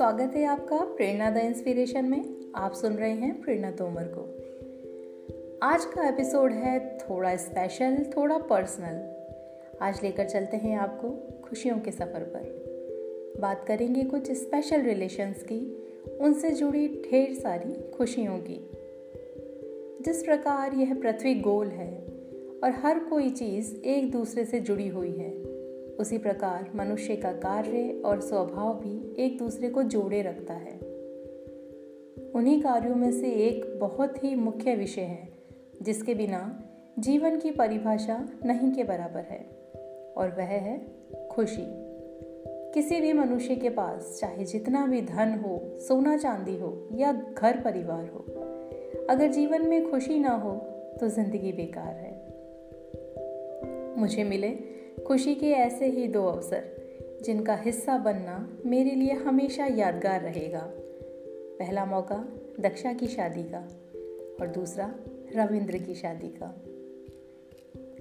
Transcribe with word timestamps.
स्वागत 0.00 0.32
है 0.36 0.44
आपका 0.44 0.76
प्रेरणा 0.76 1.30
द 1.30 1.36
इंस्पिरेशन 1.36 2.04
में। 2.04 2.52
आप 2.54 2.72
सुन 2.72 2.92
रहे 2.92 3.10
हैं 3.10 3.40
प्रेरणा 3.40 3.70
तोमर 3.70 4.02
को। 4.02 4.20
आज 5.62 5.84
का 5.84 6.08
एपिसोड 6.08 6.52
है 6.52 6.98
थोड़ा 6.98 7.36
स्पेशल 7.36 8.06
थोड़ा 8.16 8.38
पर्सनल 8.38 9.14
आज 9.82 10.02
लेकर 10.02 10.24
चलते 10.24 10.56
हैं 10.56 10.76
आपको 10.76 11.10
खुशियों 11.42 11.78
के 11.78 11.90
सफ़र 11.90 12.20
पर। 12.20 12.64
बात 13.40 13.64
करेंगे 13.68 14.02
कुछ 14.02 14.30
स्पेशल 14.30 14.80
रिलेशंस 14.80 15.42
की, 15.42 15.88
उनसे 16.20 16.50
जुड़ी 16.50 16.88
ढेर 16.88 17.34
सारी 17.34 17.90
खुशियों 17.90 18.38
की। 18.38 18.70
जिस 20.04 20.22
प्रकार 20.22 20.74
यह 20.74 20.94
पृथ्वी 20.94 21.34
गोल 21.34 21.66
है 21.66 21.98
और 22.64 22.70
हर 22.70 22.98
कोई 22.98 23.30
चीज़ 23.30 23.76
एक 23.76 24.10
दूसरे 24.10 24.44
से 24.44 24.60
जुड़ी 24.60 24.88
हुई 24.88 25.12
है, 25.12 25.60
उसी 25.90 26.18
प्रकार 26.18 26.70
मनुष्य 26.74 27.16
का 27.16 27.32
कार्य 27.32 28.02
और 28.04 28.20
स्वभाव 28.20 28.74
भी 28.74 29.09
एक 29.20 29.38
दूसरे 29.38 29.68
को 29.68 29.82
जोड़े 29.82 30.22
रखता 30.22 30.54
है। 30.54 30.78
उन्हीं 32.34 32.60
कार्यों 32.60 32.96
में 32.96 33.10
से 33.12 33.30
एक 33.30 33.78
बहुत 33.80 34.24
ही 34.24 34.34
मुख्य 34.34 34.74
विषय 34.74 35.00
है, 35.00 35.28
जिसके 35.82 36.14
बिना 36.14 36.40
जीवन 36.98 37.38
की 37.38 37.50
परिभाषा 37.50 38.28
नहीं 38.44 38.72
के 38.72 38.84
बराबर 38.84 39.20
है, 39.20 39.38
और 40.16 40.34
वह 40.38 40.44
है 40.44 40.78
खुशी। 41.30 41.64
किसी 42.74 43.00
भी 43.00 43.12
मनुष्य 43.12 43.56
के 43.56 43.68
पास, 43.68 44.18
चाहे 44.20 44.44
जितना 44.44 44.86
भी 44.86 45.02
धन 45.02 45.38
हो, 45.44 45.60
सोना 45.78 46.16
चांदी 46.16 46.56
हो, 46.56 46.88
या 46.94 47.12
घर 47.12 47.60
परिवार 47.60 48.08
हो, 48.08 48.24
अगर 49.10 49.28
जीवन 49.28 49.66
में 49.66 49.90
खुशी 49.90 50.18
ना 50.18 50.34
हो 50.36 50.52
तो 51.00 51.08
ज़िंदगी 51.08 51.52
बेकार 51.52 51.94
है। 51.94 52.18
मुझे 53.96 54.24
मिले 54.24 54.50
खुशी 55.06 55.34
के 55.34 55.50
ऐसे 55.50 55.86
ही 55.86 56.06
दो 56.08 56.24
अवसर। 56.24 56.79
जिनका 57.24 57.54
हिस्सा 57.54 57.98
बनना 57.98 58.58
मेरे 58.66 58.90
लिए 58.90 59.12
हमेशा 59.12 59.66
यादगार 59.66 60.20
रहेगा। 60.20 60.72
पहला 61.58 61.84
मौका 61.84 62.24
दक्षा 62.60 62.92
की 62.92 63.06
शादी 63.06 63.42
का 63.42 63.58
और 64.40 64.46
दूसरा 64.46 64.94
रविंद्र 65.36 65.78
की 65.78 65.94
शादी 65.94 66.28
का। 66.28 66.62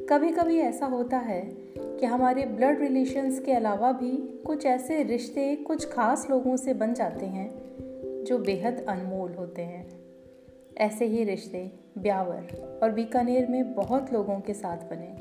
कभी 0.09 0.31
कभी 0.31 0.57
ऐसा 0.57 0.85
होता 0.85 1.17
है 1.17 1.41
कि 1.79 2.05
हमारे 2.05 2.45
ब्लड 2.45 2.79
रिलेशंस 2.79 3.39
के 3.39 3.53
अलावा 3.53 3.91
भी 3.91 4.41
कुछ 4.45 4.65
ऐसे 4.65 5.03
रिश्ते 5.03 5.55
कुछ 5.55 5.87
खास 5.87 6.27
लोगों 6.29 6.57
से 6.57 6.73
बन 6.73 6.93
जाते 6.93 7.25
हैं 7.25 7.51
जो 8.23 8.37
बेहद 8.37 8.85
अनमोल 8.89 9.33
होते 9.33 9.61
हैं। 9.61 9.99
ऐसे 10.77 11.05
ही 11.05 11.23
रिश्ते 11.23 11.71
ब्यावर 11.97 12.79
और 12.83 12.91
बीकानेर 12.91 13.47
में 13.47 13.73
बहुत 13.73 14.13
लोगों 14.13 14.39
के 14.39 14.53
साथ 14.53 14.77
बने, 14.77 15.15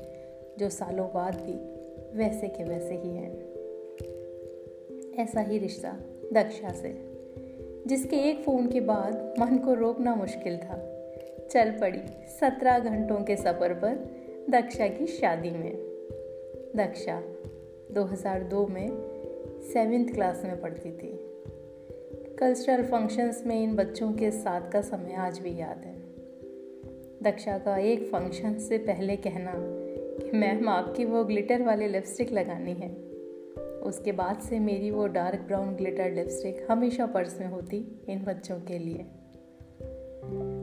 जो 0.58 0.68
सालों 0.68 1.08
बाद 1.14 1.34
भी 1.34 1.78
वैसे 2.18 2.48
के 2.48 2.64
वैसे 2.64 2.94
ही 2.94 3.10
हैं। 3.10 3.47
ऐसा 5.18 5.40
ही 5.40 5.58
रिश्ता 5.58 5.98
दक्षा 6.32 6.68
से, 6.68 7.12
जिसके 7.86 8.16
एक 8.16 8.44
फ़ोन 8.44 8.68
के 8.68 8.80
बाद 8.80 9.34
मन 9.40 9.58
को 9.58 9.74
रोकना 9.74 10.14
मुश्किल 10.14 10.58
था। 10.58 10.94
चल 11.50 11.70
पड़ी 11.70 12.00
सत्रह 12.26 12.78
घंटों 12.78 13.24
के 13.24 13.36
सफ़र 13.36 13.74
पर 13.74 14.18
दक्षा 14.50 14.86
की 14.86 15.06
शादी 15.06 15.50
में। 15.50 15.76
दक्षा 16.76 17.22
2002 17.90 18.66
में 18.66 18.88
सेवेंथ 19.72 20.14
क्लास 20.14 20.42
में 20.44 20.60
पढ़ती 20.60 20.90
थी। 20.90 21.20
कल्चरल 22.36 22.82
फ़ंक्शंस 22.82 23.44
में 23.46 23.62
इन 23.62 23.74
बच्चों 23.74 24.12
के 24.12 24.30
साथ 24.30 24.70
का 24.70 24.80
समय 24.80 25.12
आज 25.12 25.38
भी 25.38 25.60
याद 25.60 25.84
है। 25.84 25.98
दक्षा 27.22 27.58
का 27.58 27.78
एक 27.78 28.02
फ़ंक्शन 28.02 28.54
से 28.54 28.78
पहले 28.78 29.16
कहना 29.16 29.52
कि, 30.24 30.36
मैम, 30.36 30.68
आपकी 30.68 31.04
वो 31.04 31.24
ग्लिटर 31.24 31.62
वाले 31.62 31.88
लिपस्टिक 31.88 32.32
लगानी 32.32 32.72
है। 32.72 33.07
उसके 33.82 34.12
बाद 34.12 34.38
से 34.38 34.58
मेरी 34.58 34.90
वो 34.90 35.06
डार्क 35.06 35.40
ब्राउन 35.40 35.76
ग्लिटर 35.76 36.10
लिपस्टिक 36.10 36.66
हमेशा 36.70 37.06
पर्स 37.06 37.40
में 37.40 37.46
होती 37.46 38.04
इन 38.08 38.18
बच्चों 38.18 38.60
के 38.60 38.78
लिए। 38.78 39.06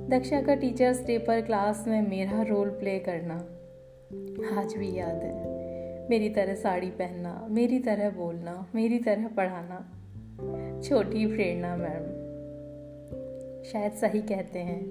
दक्षा 0.09 0.41
का 0.41 0.55
टीचर्स 0.55 1.05
डे 1.05 1.17
पर 1.17 1.41
क्लास 1.41 1.85
में 1.87 2.09
मेरा 2.09 2.41
रोल 2.41 2.69
प्ले 2.69 2.99
करना 2.99 3.35
आज 4.61 4.75
भी 4.77 4.95
याद 4.95 5.15
है। 5.15 5.55
मेरी 6.09 6.29
तरह 6.29 6.55
साड़ी 6.55 6.89
पहनना, 6.89 7.47
मेरी 7.49 7.79
तरह 7.79 8.09
बोलना, 8.09 8.71
मेरी 8.75 8.99
तरह 8.99 9.27
पढ़ाना, 9.27 9.91
छोटी 10.81 11.25
प्रेरणा 11.25 11.75
मैम। 11.75 12.25
शायद 13.63 13.91
सही 13.91 14.21
कहते 14.21 14.59
हैं 14.59 14.83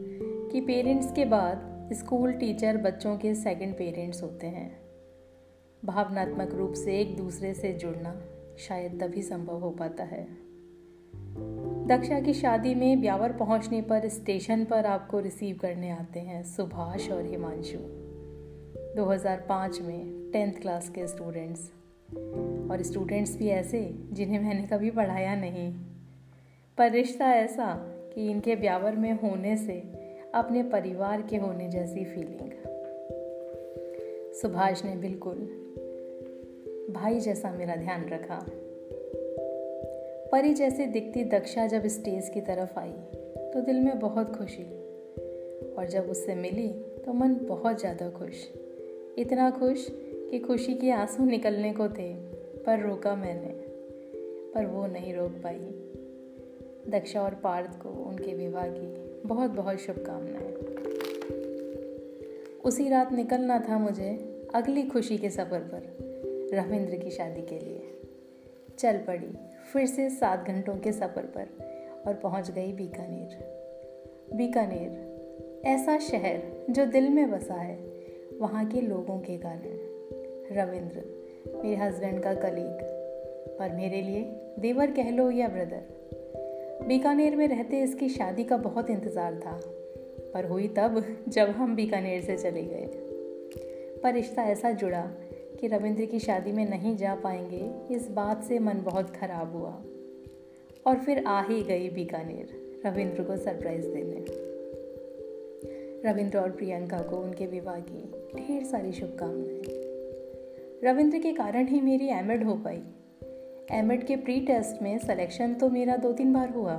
कि 0.53 0.61
पेरेंट्स 0.61 1.12
के 1.12 1.25
बाद 1.25 1.91
स्कूल 1.93 2.33
टीचर 2.33 2.77
बच्चों 2.77 3.17
के 3.17 3.35
सेकंड 3.35 3.75
पेरेंट्स 3.75 4.23
होते 4.23 4.47
हैं। 4.47 4.84
भावनात्मक 5.94 6.55
रूप 6.55 6.72
से 6.72 7.00
एक 7.00 7.16
दूसरे 7.16 7.55
से 7.55 7.72
जुड़ना 7.72 8.21
शायद 8.59 9.03
तभी 9.03 9.22
संभव 9.22 9.59
हो 9.59 9.71
पाता 9.71 10.05
है। 10.05 10.27
दक्षा 11.87 12.21
की 12.21 12.32
शादी 12.32 12.75
में 12.75 13.00
ब्यावर 13.00 13.32
पहुँचने 13.32 13.82
पर 13.82 14.09
स्टेशन 14.09 14.65
पर 14.65 14.87
आपको 14.87 15.21
रिसीव 15.21 15.56
करने 15.56 15.91
आते 15.91 16.21
हैं 16.21 16.44
सुभाष 16.44 17.10
और 17.10 17.25
हिमांशु। 17.25 17.78
2005 18.97 19.81
में 19.81 20.31
टेंथ 20.32 20.53
क्लास 20.53 20.88
के 20.88 21.06
स्टूडेंट्स। 21.06 21.72
और 22.71 22.82
स्टूडेंट्स 22.82 23.38
भी 23.38 23.49
ऐसे 23.49 23.94
जिन्हें 24.12 24.38
मैंने 24.38 24.66
कभी 24.66 24.91
पढ़ाया 24.91 25.34
नहीं। 25.34 25.75
पर 26.78 26.91
रिश्ता 26.91 27.26
ऐसा 27.32 27.75
कि 28.15 28.31
इनके 28.31 28.56
ब्यावर 28.56 28.97
में 28.97 29.12
होने 29.12 29.56
से 29.56 29.81
अपने 30.34 30.62
परिवार 30.62 31.22
के 31.22 31.37
होने 31.37 31.69
जैसी 31.69 32.05
फीलिंग 32.05 32.50
सुभाष 34.34 34.84
ने 34.84 34.97
बिल्कुल 34.97 35.64
भाई 36.91 37.21
जैसा 37.21 37.50
मेरा 37.50 37.77
ध्यान 37.77 38.09
रखा। 38.09 38.47
परी 40.33 40.55
जैसे 40.55 40.87
दिखती 40.87 41.25
दक्षा 41.25 41.67
जब 41.67 41.87
स्टेज 41.87 42.28
की 42.28 42.41
तरफ़ 42.41 42.78
आई 42.78 42.93
तो 43.53 43.61
दिल 43.61 43.81
में 43.81 43.99
बहुत 43.99 44.37
खुशी। 44.37 44.62
और 45.75 45.87
जब 45.91 46.11
उससे 46.11 46.34
मिली 46.34 46.69
तो 47.06 47.12
मन 47.12 47.34
बहुत 47.34 47.81
ज़्यादा 47.81 48.11
खुश। 48.11 48.49
इतना 49.19 49.50
खुश 49.50 49.87
कि 50.31 50.39
खुशी 50.39 50.75
के 50.75 50.91
आँसू 50.91 51.25
निकलने 51.25 51.73
को 51.73 51.89
थे, 51.89 52.15
पर 52.62 52.81
रोका 52.81 53.17
मैंने, 53.17 53.53
पर 54.53 54.67
वो 54.67 54.87
नहीं 54.87 55.15
रोक 55.15 55.33
पाई। 55.33 55.59
दक्षा 56.89 57.23
और 57.23 57.34
पार्थ 57.34 57.83
को 57.83 57.89
उनके 57.89 58.34
विवाह 58.34 58.67
की 58.69 59.19
बहुत 59.28 59.50
बहुत 59.50 59.77
शुभकामनाएँ। 59.77 60.55
उसी 62.65 62.89
रात 62.89 63.12
निकलना 63.12 63.59
था 63.59 63.78
मुझे 63.78 64.11
अगली 64.55 64.83
खुशी 64.83 65.19
के 65.19 65.31
सफ़र 65.31 65.61
पर। 65.61 66.14
रविंद्र 66.55 66.97
की 66.97 67.11
शादी 67.11 67.43
के 67.43 67.59
लिए। 67.59 67.91
चल 68.79 68.99
पड़ी, 68.99 69.33
फिर 69.73 69.87
से 69.87 70.09
सात 70.11 70.47
घंटों 70.47 70.77
के 70.77 70.93
सफ़र 70.93 71.23
पर, 71.37 71.49
और 72.07 72.15
पहुँच 72.15 72.51
गई 72.51 72.73
बीकानेर। 72.73 74.37
बीकानेर, 74.37 75.63
ऐसा 75.67 75.99
शहर 75.99 76.43
जो 76.71 76.85
दिल 76.87 77.09
में 77.09 77.31
बसा 77.31 77.55
है, 77.55 77.77
वहाँ 78.41 78.67
के 78.67 78.81
लोगों 78.81 79.19
के 79.19 79.37
कारण 79.37 80.57
रविंद्र, 80.57 81.03
मेरे 81.65 81.77
हस्बैंड 81.77 82.23
का 82.23 82.35
कलीग 82.35 82.83
पर 83.59 83.73
मेरे 83.73 84.03
लिए 84.03 84.23
देवर 84.59 84.91
कह 84.91 85.11
लो 85.11 85.31
या 85.31 85.49
ब्रदर 85.49 86.87
बीकानेर 86.89 87.37
में 87.37 87.47
रहते 87.49 87.81
इसकी 87.81 88.09
शादी 88.09 88.45
का 88.45 88.57
बहुत 88.57 88.91
इंतज़ार 88.91 89.35
था, 89.35 89.61
पर 90.35 90.45
हुई 90.45 90.69
तब 90.69 91.03
जब 91.29 91.49
हम 91.49 91.77
बीकानेर 91.77 92.23
से 92.23 92.37
चले 92.37 92.63
गए। 92.63 92.89
पर 94.03 94.15
रिश्ता 94.15 94.43
ऐसा 94.43 94.71
जुड़ा 94.71 95.03
कि 95.61 95.67
रविंद्र 95.67 96.05
की 96.05 96.19
शादी 96.19 96.53
में 96.53 96.69
नहीं 96.71 96.97
जा 96.97 97.15
पाएँगे, 97.15 97.95
इस 97.95 98.11
बात 98.11 98.45
से 98.45 98.59
मन 98.59 98.83
बहुत 98.85 99.17
ख़राब 99.17 99.57
हुआ। 99.57 99.83
और 100.87 100.99
फिर 100.99 101.25
आ 101.27 101.43
ही 101.43 101.63
गई 101.63 101.89
बीकानेर, 101.89 102.81
रविंद्र 102.87 103.23
को 103.23 103.37
सरप्राइज़ 103.37 103.87
देने। 103.89 104.25
रविंद्र 106.11 106.39
और 106.39 106.51
प्रियंका 106.51 106.99
को 106.99 107.17
उनके 107.17 107.47
विवाह 107.47 107.79
की 107.81 108.03
ढेर 108.37 108.65
सारी 108.65 108.93
शुभकामनाएँ। 108.93 109.63
रविंद्र 110.85 111.19
के 111.19 111.33
कारण 111.33 111.67
ही 111.67 111.81
मेरी 111.81 112.09
एमएड 112.09 112.45
हो 112.45 112.55
पाई। 112.55 112.83
एमएड 113.71 114.05
के 114.07 114.17
प्री 114.17 114.41
टेस्ट 114.41 114.83
में 114.83 114.99
सिलेक्शन 114.99 115.55
तो 115.55 115.69
मेरा 115.69 115.97
दो 115.97 116.12
तीन 116.12 116.33
बार 116.33 116.50
हुआ, 116.50 116.75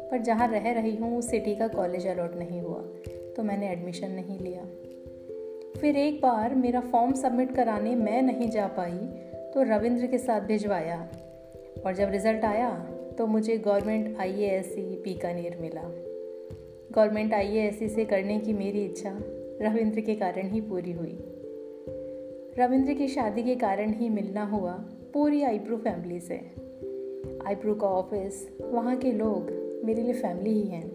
पर 0.00 0.18
जहाँ 0.18 0.48
रह 0.48 0.70
रही 0.72 0.94
हूँ, 0.96 1.18
उस 1.18 1.30
सिटी 1.30 1.54
का 1.56 1.68
कॉलेज 1.68 2.06
अलॉट 2.06 2.36
नहीं 2.36 2.60
हुआ 2.60 2.82
तो 3.36 3.42
मैंने 3.42 3.70
एडमिशन 3.70 4.10
नहीं 4.10 4.38
लिया। 4.38 4.62
फिर 5.76 5.96
एक 5.96 6.20
बार 6.20 6.54
मेरा 6.54 6.80
फॉर्म 6.80 7.12
सबमिट 7.12 7.54
कराने 7.54 7.94
मैं 7.94 8.20
नहीं 8.22 8.50
जा 8.50 8.66
पाई 8.66 8.98
तो 9.54 9.62
रविंद्र 9.62 10.06
के 10.06 10.18
साथ 10.18 10.40
भिजवाया। 10.40 11.00
और 11.86 11.94
जब 11.94 12.10
रिज़ल्ट 12.10 12.44
आया 12.44 12.70
तो 13.18 13.26
मुझे 13.26 13.56
government 13.58 14.18
I 14.18 14.32
A 14.32 14.48
S 14.48 14.66
C 14.66 14.82
Bikaner 15.04 15.56
मिला। 15.60 15.82
गवर्नमेंट 16.92 17.34
आई 17.34 17.46
ए 17.46 17.66
एस 17.66 17.78
सी 17.78 17.88
से 17.88 18.04
करने 18.04 18.38
की 18.38 18.52
मेरी 18.52 18.84
इच्छा 18.84 19.16
रविंद्र 19.62 20.00
के 20.00 20.14
कारण 20.14 20.48
ही 20.48 20.60
पूरी 20.60 20.92
हुई। 20.92 21.18
रविंद्र 22.58 22.94
की 22.94 23.08
शादी 23.08 23.42
के 23.42 23.54
कारण 23.54 23.92
ही 23.92 24.08
मिलना 24.08 24.44
हुआ 24.44 24.72
पूरी 25.14 25.42
आईप्रू 25.42 25.76
फैमिली 25.76 26.20
से। 26.20 26.40
आईप्रू 27.46 27.74
का 27.74 27.86
ऑफ़िस, 27.88 28.48
वहाँ 28.62 28.96
के 28.96 29.12
लोग 29.12 29.50
मेरे 29.84 30.02
लिए 30.02 30.12
फैमिली 30.12 30.52
ही 30.52 30.68
हैं। 30.68 30.89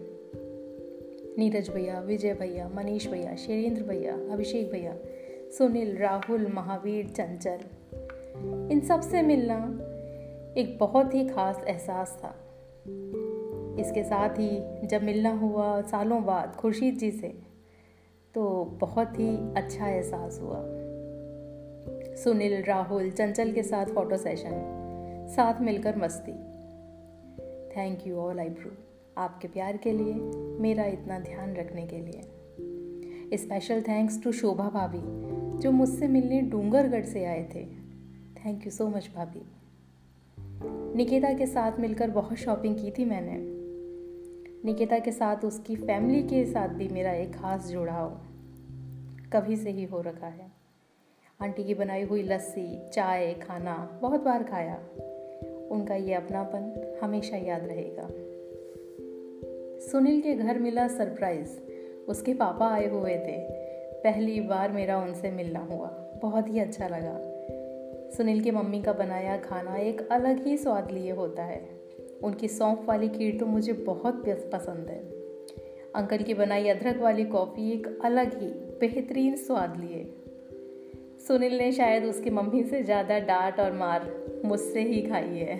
नीरज 1.38 1.70
भैया, 1.70 2.00
विजय 2.00 2.34
भैया, 2.34 2.68
मनीष 2.68 3.08
भैया 3.08 3.36
शेरेंद्र 3.36 3.82
भैया, 3.82 4.14
अभिषेक 4.14 4.70
भैया, 4.70 4.96
सुनील, 5.58 5.96
राहुल, 5.96 6.52
महावीर, 6.52 7.08
चंचल। 7.08 7.58
इन 8.72 8.80
सबसे 8.80 9.22
मिलना 9.22 9.56
एक 10.60 10.78
बहुत 10.78 11.14
ही 11.14 11.28
खास 11.28 11.64
एहसास 11.68 12.20
था। 12.24 12.28
इसके 13.80 14.04
साथ 14.04 14.28
ही 14.28 14.86
जब 14.86 15.02
मिलना 15.02 15.30
हुआ 15.30 15.82
सालों 15.82 16.24
बाद 16.24 16.56
खुर्शीद 16.56 16.94
जी 16.94 17.10
से 17.10 17.28
तो 18.34 18.64
बहुत 18.64 19.18
ही 19.18 19.36
अच्छा 19.56 19.88
एहसास 19.88 20.40
हुआ। 20.40 20.62
सुनील, 22.14 22.62
राहुल, 22.62 23.10
चंचल 23.10 23.52
के 23.52 23.62
साथ 23.62 23.86
फ़ोटो 23.86 24.16
सेशन 24.16 24.52
साथ 25.28 25.60
मिलकर 25.60 25.96
मस्ती। 25.96 26.32
Thank 27.76 28.06
you 28.06 28.16
all 28.16 28.40
I 28.40 28.48
Bru 28.48 28.85
आपके 29.18 29.48
प्यार 29.48 29.76
के 29.76 29.92
लिए, 29.92 30.14
मेरा 30.60 30.84
इतना 30.84 31.18
ध्यान 31.18 31.54
रखने 31.54 31.86
के 31.86 31.96
लिए। 31.96 32.22
स्पेशल 33.36 33.82
थैंक्स 33.82 34.22
टू 34.22 34.32
शोभा 34.32 34.68
भाभी, 34.68 35.02
जो 35.58 35.70
मुझसे 35.70 36.08
मिलने 36.08 36.40
डूंगरगढ़ 36.40 37.04
से 37.04 37.24
आए 37.24 37.48
थे। 37.54 37.64
थैंक 38.34 38.64
यू 38.64 38.70
सो 38.70 38.88
मच 38.88 39.10
भाभी। 39.16 39.42
निकिता 40.96 41.32
के 41.32 41.46
साथ 41.46 41.80
मिलकर 41.80 42.10
बहुत 42.10 42.36
शॉपिंग 42.36 42.76
की 42.76 42.90
थी 42.90 43.04
मैंने। 43.04 43.56
निकिता 44.64 44.98
के 44.98 45.12
साथ 45.12 45.36
उसकी 45.44 45.76
फैमिली 45.76 46.22
के 46.22 46.46
साथ 46.46 46.68
भी 46.68 46.88
मेरा 46.88 47.12
एक 47.12 47.34
खास 47.34 47.68
जुड़ाव 47.68 48.20
कभी 49.32 49.56
से 49.56 49.70
ही 49.70 49.84
हो 49.84 50.00
रखा 50.00 50.26
है। 50.26 50.50
आंटी 51.42 51.64
की 51.64 51.74
बनाई 51.74 52.02
हुई 52.02 52.22
लस्सी, 52.22 52.88
चाय, 52.88 53.34
खाना, 53.34 53.98
बहुत 54.02 54.22
बार 54.22 54.42
खाया। 54.42 54.76
उनका 55.70 55.94
ये 55.94 56.14
अपनापन 56.14 56.96
हमेशा 57.02 57.36
याद 57.36 57.64
रहेगा। 57.64 58.25
सुनील 59.92 60.20
के 60.20 60.34
घर 60.34 60.58
मिला 60.58 60.88
सरप्राइज़। 60.88 61.60
उसके 62.08 62.34
पापा 62.34 62.68
आए 62.68 62.88
हुए 62.88 63.14
थे। 63.14 63.38
पहली 64.02 64.40
बार 64.40 64.72
मेरा 64.72 64.98
उनसे 64.98 65.30
मिलना 65.30 65.60
हुआ। 65.60 65.86
बहुत 66.22 66.48
ही 66.48 66.58
अच्छा 66.58 66.88
लगा। 66.88 67.20
सुनील 68.16 68.40
की 68.40 68.50
मम्मी 68.50 68.82
का 68.82 68.92
बनाया 68.92 69.36
खाना 69.36 69.76
एक 69.76 70.08
अलग 70.08 70.46
ही 70.46 70.56
स्वाद 70.56 70.90
लिए 70.90 71.10
होता 71.10 71.42
है। 71.42 71.68
उनकी 72.22 72.48
सौंफ 72.48 72.84
वाली 72.88 73.08
खीर 73.08 73.38
तो 73.38 73.46
मुझे 73.46 73.72
बहुत 73.72 74.24
पसंद 74.28 74.88
है। 74.88 75.00
अंकल 75.94 76.18
की 76.18 76.34
बनाई 76.34 76.68
अदरक 76.68 77.00
वाली 77.00 77.24
कॉफ़ी 77.24 77.72
एक 77.72 77.98
अलग 78.04 78.42
ही 78.42 78.48
बेहतरीन 78.80 79.36
स्वाद 79.36 79.80
लिए। 79.80 80.14
सुनील 81.28 81.58
ने 81.58 81.72
शायद 81.72 82.04
उसकी 82.04 82.30
मम्मी 82.30 82.64
से 82.64 82.82
ज़्यादा 82.82 83.18
डांट 83.18 83.60
और 83.60 83.72
मार 83.72 84.12
मुझसे 84.44 84.80
ही 84.80 85.02
खाई 85.02 85.38
है। 85.38 85.56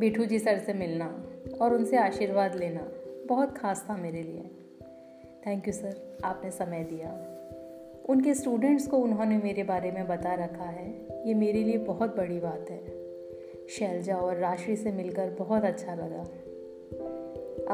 बिठू 0.00 0.24
जी 0.24 0.38
सर 0.38 0.58
से 0.58 0.72
मिलना। 0.72 1.25
और 1.60 1.74
उनसे 1.74 1.96
आशीर्वाद 1.96 2.54
लेना 2.54 2.88
बहुत 3.26 3.58
खास 3.58 3.86
था 3.90 3.96
मेरे 3.96 4.22
लिए। 4.22 4.50
थैंक 5.46 5.66
यू 5.68 5.72
सर 5.72 6.18
आपने 6.24 6.50
समय 6.50 6.84
दिया। 6.84 7.32
उनके 8.08 8.34
स्टूडेंट्स 8.34 8.86
को 8.86 8.96
उन्होंने 8.96 9.36
मेरे 9.36 9.62
बारे 9.62 9.92
में 9.92 10.06
बता 10.08 10.34
रखा 10.34 10.64
है। 10.64 11.06
ये 11.26 11.34
मेरे 11.34 11.64
लिए 11.64 11.78
बहुत 11.78 12.16
बड़ी 12.16 12.38
बात 12.38 12.70
है। 12.70 12.84
शैलजा 13.68 14.16
और 14.16 14.36
राशि 14.36 14.76
से 14.76 14.92
मिलकर 14.92 15.30
बहुत 15.30 15.64
अच्छा 15.64 15.94
लगा। 15.94 16.22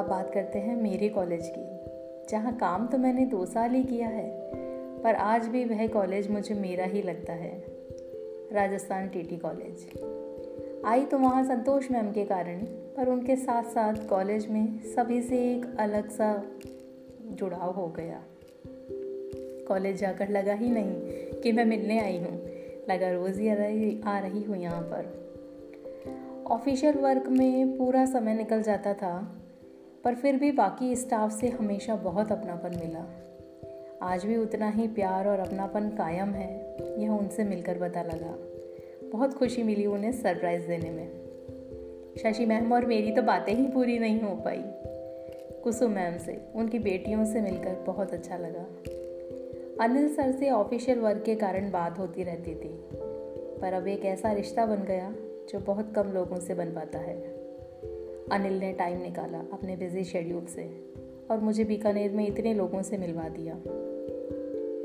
अब 0.00 0.06
बात 0.08 0.34
करते 0.34 0.58
हैं 0.58 0.76
मेरे 0.76 1.08
कॉलेज 1.08 1.52
की। 1.58 1.82
जहाँ 2.30 2.56
काम 2.56 2.86
तो 2.86 2.98
मैंने 2.98 3.26
दो 3.26 3.46
साल 3.46 3.70
ही 3.70 3.84
किया 3.84 4.08
है, 4.08 4.52
पर 5.02 5.14
आज 5.14 5.46
भी 5.46 5.64
वह 5.64 5.86
कॉलेज 5.88 6.30
मुझे 6.30 6.54
मेरा 6.54 6.84
ही 6.84 7.02
लगता 7.02 7.32
है। 7.32 7.64
राजस्थान 8.52 9.08
टीटी 9.08 9.36
कॉलेज 9.36 9.86
आई 10.84 11.04
तो 11.04 11.18
वहाँ 11.18 11.44
संतोष 11.44 11.90
मैम 11.90 12.12
के 12.12 12.24
कारण 12.24 12.66
पर 12.96 13.08
उनके 13.08 13.36
साथ 13.36 13.62
साथ 13.62 14.08
कॉलेज 14.08 14.48
में 14.48 14.82
सभी 14.82 15.22
से 15.22 15.54
एक 15.54 15.76
अलग 15.78 16.10
सा 16.10 16.44
जुड़ाव 17.26 17.70
हो 17.70 17.86
गया। 17.88 18.22
कॉलेज 19.68 19.96
जाकर 19.96 20.28
लगा 20.28 20.54
ही 20.54 20.70
नहीं 20.70 20.92
कि 21.40 21.52
मैं 21.52 21.64
मिलने 21.64 22.00
आई 22.00 22.18
हूँ। 22.18 22.44
लगा 22.90 23.12
रोज़ 23.12 23.40
ही 23.40 24.02
आ 24.04 24.18
रही 24.18 24.42
हूँ 24.42 24.56
यहाँ 24.56 24.82
पर। 24.82 25.22
ऑफिशियल 26.46 26.94
वर्क 26.94 27.28
में 27.28 27.78
पूरा 27.78 28.04
समय 28.04 28.34
निकल 28.34 28.62
जाता 28.62 28.94
था, 28.94 29.36
पर 30.04 30.14
फिर 30.14 30.36
भी 30.36 30.52
बाकी 30.52 30.96
स्टाफ 30.96 31.32
से 31.32 31.48
हमेशा 31.48 31.96
बहुत 31.96 32.32
अपनापन 32.32 32.70
मिला। 32.70 33.06
आज 34.02 34.24
भी 34.24 34.36
उतना 34.36 34.70
ही 34.70 34.88
प्यार 34.88 35.28
और 35.28 35.38
अपनापन 35.38 35.88
कायम 35.88 36.28
है, 36.28 36.76
यह 37.02 37.10
उनसे 37.10 37.44
मिलकर 37.44 37.78
पता 37.78 38.02
लगा। 38.02 38.38
बहुत 39.10 39.34
खुशी 39.34 39.62
मिली 39.62 39.86
उन्हें 39.86 40.12
सरप्राइज़ 40.12 40.66
देने 40.66 40.90
में। 40.90 41.21
शशि 42.18 42.46
मैम, 42.46 42.72
और 42.72 42.86
मेरी 42.86 43.10
तो 43.12 43.22
बातें 43.22 43.54
ही 43.54 43.66
पूरी 43.66 43.98
नहीं 43.98 44.20
हो 44.20 44.34
पाई। 44.36 44.62
कुसुम 45.62 45.90
मैम 45.90 46.18
से, 46.18 46.40
उनकी 46.54 46.78
बेटियों 46.78 47.24
से 47.24 47.40
मिलकर 47.40 47.74
बहुत 47.86 48.12
अच्छा 48.12 48.36
लगा। 48.36 48.66
अनिल 49.84 50.08
सर 50.14 50.32
से 50.32 50.50
ऑफिशियल 50.50 50.98
वर्क 50.98 51.22
के 51.22 51.34
कारण 51.34 51.70
बात 51.70 51.98
होती 51.98 52.24
रहती 52.24 52.54
थी, 52.54 52.68
पर 53.60 53.72
अब 53.72 53.88
एक 53.88 54.04
ऐसा 54.04 54.32
रिश्ता 54.32 54.66
बन 54.66 54.82
गया 54.82 55.14
जो 55.48 55.58
बहुत 55.58 55.92
कम 55.94 56.02
लोगों 56.02 56.40
से 56.40 56.54
बन 56.54 56.66
पाता 56.66 56.98
है। 56.98 57.16
अनिल 58.32 58.58
ने 58.58 58.72
टाइम 58.72 59.02
निकाला 59.02 59.38
अपने 59.52 59.76
बिज़ी 59.76 60.04
शेड्यूल 60.04 60.44
से, 60.44 60.68
और 61.30 61.40
मुझे 61.40 61.64
बीकानेर 61.64 62.12
में 62.12 62.26
इतने 62.26 62.54
लोगों 62.54 62.82
से 62.82 62.98
मिलवा 62.98 63.28
दिया। 63.28 63.54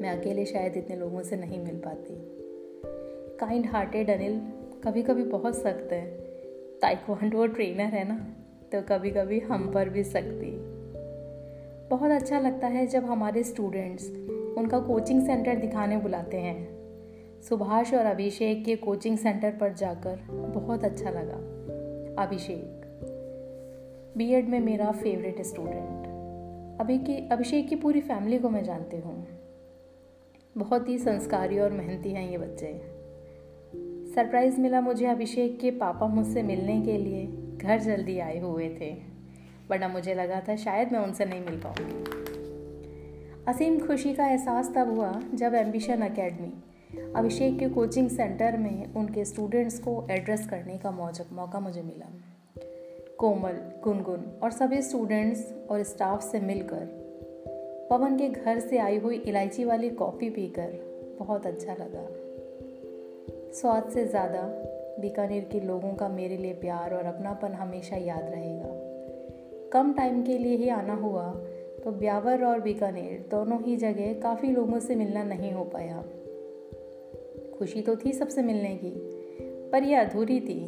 मैं 0.01 0.09
अकेले 0.09 0.45
शायद 0.45 0.77
इतने 0.77 0.95
लोगों 0.95 1.21
से 1.21 1.35
नहीं 1.35 1.59
मिल 1.59 1.75
पाती। 1.75 2.15
काइंड 3.37 3.65
हार्टेड 3.65 4.09
अनिल 4.09 4.39
कभी 4.83 5.03
कभी 5.03 5.23
बहुत 5.23 5.55
सख्त 5.55 5.91
है 5.91 6.26
ताइक्वांडो 6.81 7.47
ट्रेनर 7.47 7.83
है 7.83 8.07
ना 8.07 8.15
तो 8.71 8.81
कभी 8.81 9.09
कभी 9.09 9.39
हम 9.39 9.71
पर 9.71 9.89
भी 9.89 10.03
सख्ती 10.03 10.51
बहुत 11.89 12.11
अच्छा 12.11 12.39
लगता 12.39 12.67
है 12.67 12.87
जब 12.87 13.05
हमारे 13.05 13.43
स्टूडेंट्स 13.43 14.09
उनका 14.57 14.79
कोचिंग 14.79 15.25
सेंटर 15.25 15.55
दिखाने 15.55 15.97
बुलाते 15.97 16.37
हैं। 16.37 16.77
सुभाष 17.41 17.93
और 17.93 18.05
अभिषेक 18.05 18.65
के 18.65 18.75
कोचिंग 18.75 19.17
सेंटर 19.17 19.51
पर 19.51 19.73
जाकर 19.73 20.19
बहुत 20.31 20.83
अच्छा 20.83 21.09
लगा। 21.09 21.37
अभिषेक 22.23 22.85
बीएड 24.17 24.49
में 24.49 24.59
मेरा 24.59 24.91
फेवरेट 24.91 25.41
स्टूडेंट 25.41 26.05
अभी 26.81 26.97
की, 26.97 27.29
अभिषेक 27.29 27.67
की 27.67 27.75
पूरी 27.75 28.01
फैमिली 28.01 28.37
को 28.37 28.49
मैं 28.49 28.63
जानती 28.63 28.97
हूँ। 28.97 29.27
बहुत 30.57 30.89
ही 30.89 30.97
संस्कारी 30.97 31.59
और 31.59 31.71
मेहनती 31.71 32.11
हैं 32.11 32.31
ये 32.31 32.37
बच्चे। 32.37 32.96
सरप्राइज़ 34.17 34.59
मिला 34.61 34.79
मुझे 34.81 35.05
अभिषेक 35.05 35.59
के 35.59 35.71
पापा 35.71 36.07
मुझसे 36.07 36.41
मिलने 36.43 36.81
के 36.81 36.97
लिए। 36.97 37.25
घर 37.57 37.79
जल्दी 37.79 38.19
आए 38.19 38.39
हुए 38.39 38.69
थे, 38.81 38.89
वरना 39.69 39.87
मुझे 39.87 40.13
लगा 40.13 40.39
था 40.39 40.55
शायद 40.55 40.91
मैं 40.91 40.99
उनसे 40.99 41.25
नहीं 41.25 41.41
मिल 41.41 41.59
पाऊँगी। 41.59 42.03
असीम 43.47 43.79
खुशी 43.79 44.13
का 44.13 44.27
एहसास 44.27 44.71
तब 44.75 44.89
हुआ 44.89 45.21
जब 45.33 45.53
एम्बिशन 45.53 46.01
अकेडमी, 46.01 46.51
अभिषेक 47.15 47.59
के 47.59 47.69
कोचिंग 47.69 48.09
सेंटर 48.09 48.57
में 48.57 48.93
उनके 48.93 49.25
स्टूडेंट्स 49.25 49.79
को 49.79 50.07
एड्रेस 50.11 50.47
करने 50.47 50.77
का 50.77 50.91
मौका 50.91 51.59
मुझे 51.59 51.81
मिला। 51.81 52.11
कोमल, 53.17 53.61
गुनगुन 53.83 54.39
और 54.43 54.51
सभी 54.51 54.81
स्टूडेंट्स 54.81 55.53
और 55.71 55.83
स्टाफ 55.83 56.31
से 56.31 56.39
मिलकर, 56.39 56.87
पवन 57.89 58.17
के 58.17 58.29
घर 58.29 58.59
से 58.59 58.77
आई 58.77 58.97
हुई 58.97 59.15
इलायची 59.17 59.65
वाली 59.65 59.89
कॉफ़ी 59.89 60.29
पीकर 60.29 60.79
बहुत 61.19 61.45
अच्छा 61.45 61.73
लगा। 61.73 62.26
स्वाद 63.57 63.89
से 63.89 64.05
ज़्यादा 64.05 64.41
बीकानेर 65.01 65.43
के 65.43 65.59
लोगों 65.59 65.93
का 65.93 66.07
मेरे 66.09 66.37
लिए 66.37 66.53
प्यार 66.53 66.93
और 66.93 67.05
अपनापन 67.05 67.53
हमेशा 67.53 67.95
याद 67.95 68.23
रहेगा। 68.23 68.69
कम 69.73 69.93
टाइम 69.93 70.21
के 70.23 70.37
लिए 70.37 70.55
ही 70.55 70.69
आना 70.69 70.93
हुआ 70.93 71.23
तो 71.83 71.91
ब्यावर 71.91 72.43
और 72.43 72.61
बीकानेर 72.61 73.25
दोनों 73.31 73.61
ही 73.63 73.75
जगह 73.77 74.13
काफ़ी 74.13 74.51
लोगों 74.51 74.79
से 74.79 74.95
मिलना 74.95 75.23
नहीं 75.23 75.51
हो 75.51 75.63
पाया। 75.63 76.01
खुशी 77.57 77.81
तो 77.81 77.95
थी 77.95 78.13
सबसे 78.13 78.41
मिलने 78.41 78.75
की, 78.75 78.91
पर 79.71 79.83
यह 79.83 80.01
अधूरी 80.01 80.39
थी, 80.39 80.59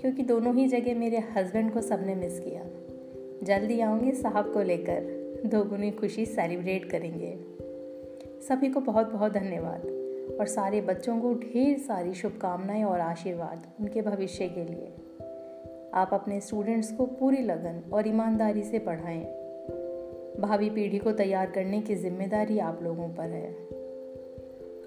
क्योंकि 0.00 0.22
दोनों 0.22 0.54
ही 0.54 0.68
जगह 0.68 0.94
मेरे 0.94 1.24
हस्बैंड 1.36 1.72
को 1.72 1.80
सबने 1.80 2.14
मिस 2.14 2.40
किया। 2.40 2.62
जल्दी 3.42 3.80
आऊँगी 3.80 4.12
साहब 4.12 4.52
को 4.52 4.62
लेकर, 4.62 5.40
दोगुनी 5.46 5.90
खुशी 5.90 6.26
सेलिब्रेट 6.26 6.90
करेंगे। 6.90 7.36
सभी 8.40 8.68
को 8.68 8.80
बहुत 8.80 9.12
बहुत 9.12 9.32
धन्यवाद। 9.32 10.05
और 10.40 10.46
सारे 10.46 10.80
बच्चों 10.80 11.20
को 11.20 11.34
ढेर 11.34 11.78
सारी 11.78 12.14
शुभकामनाएँ 12.14 12.84
और 12.84 13.00
आशीर्वाद 13.00 13.66
उनके 13.80 14.02
भविष्य 14.02 14.48
के 14.48 14.64
लिए। 14.64 14.92
आप 15.94 16.10
अपने 16.12 16.40
स्टूडेंट्स 16.40 16.92
को 16.92 17.06
पूरी 17.06 17.42
लगन 17.42 17.90
और 17.92 18.08
ईमानदारी 18.08 18.62
से 18.62 18.78
पढ़ाएँ। 18.78 19.24
भावी 20.40 20.70
पीढ़ी 20.70 20.98
को 20.98 21.12
तैयार 21.12 21.50
करने 21.50 21.80
की 21.80 21.94
ज़िम्मेदारी 21.94 22.58
आप 22.58 22.82
लोगों 22.82 23.08
पर 23.08 23.24
है। 23.24 23.56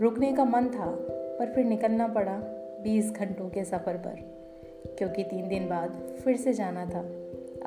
रुकने 0.02 0.34
का 0.34 0.46
मन 0.46 0.68
था, 0.68 0.98
पर 1.10 1.54
फिर 1.56 1.66
निकलना 1.66 2.08
पड़ा 2.08 2.42
20 2.84 3.12
घंटों 3.12 3.50
के 3.50 3.64
सफ़र 3.64 3.98
पर, 3.98 4.16
क्योंकि 4.98 5.24
तीन 5.24 5.48
दिन 5.48 5.70
बाद 5.70 6.18
फिर 6.24 6.38
से 6.38 6.54
जाना 6.54 6.86
था 6.86 7.00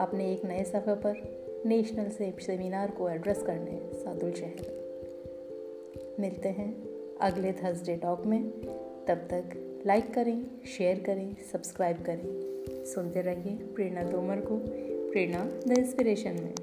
अपने 0.03 0.33
एक 0.33 0.45
नए 0.45 0.65
सफ़र 0.65 0.95
पर 0.95 1.43
नेशनल 1.67 2.33
सेमिनार 2.41 2.91
को 2.91 3.09
एड्रेस 3.09 3.43
करने 3.43 3.91
सादुल 3.95 4.33
शहर। 4.33 4.83
मिलते 6.21 6.49
हैं। 6.49 6.92
अगले 7.23 7.53
थर्सडे 7.53 7.97
टॉक 7.97 8.27
में। 8.27 8.51
तब 9.09 9.15
तक 9.15 9.83
लाइक 9.87 10.15
करें 10.15 10.47
शेयर 10.67 11.01
करें 11.01 11.37
सब्सक्राइब 11.53 11.97
करें। 11.97 12.25
सुनते 12.85 13.21
रहिए 13.21 13.57
प्रेरणा 13.57 14.11
तोमर 14.11 14.37
को, 14.37 14.57
प्रेरणा 15.11 15.45
द 15.67 15.79
इंस्पिरेशन 15.79 16.33
में। 16.33 16.55